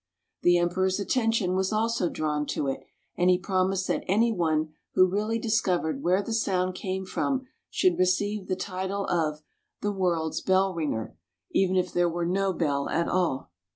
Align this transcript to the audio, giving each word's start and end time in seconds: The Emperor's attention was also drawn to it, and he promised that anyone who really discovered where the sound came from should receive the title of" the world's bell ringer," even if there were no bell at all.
The 0.41 0.57
Emperor's 0.57 0.99
attention 0.99 1.53
was 1.53 1.71
also 1.71 2.09
drawn 2.09 2.47
to 2.47 2.67
it, 2.67 2.79
and 3.15 3.29
he 3.29 3.37
promised 3.37 3.85
that 3.85 4.03
anyone 4.07 4.73
who 4.95 5.05
really 5.05 5.37
discovered 5.37 6.01
where 6.01 6.23
the 6.23 6.33
sound 6.33 6.73
came 6.73 7.05
from 7.05 7.45
should 7.69 7.99
receive 7.99 8.47
the 8.47 8.55
title 8.55 9.05
of" 9.05 9.43
the 9.83 9.91
world's 9.91 10.41
bell 10.41 10.73
ringer," 10.73 11.15
even 11.51 11.75
if 11.75 11.93
there 11.93 12.09
were 12.09 12.25
no 12.25 12.51
bell 12.51 12.89
at 12.89 13.07
all. 13.07 13.51